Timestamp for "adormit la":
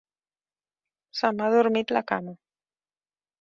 1.51-2.03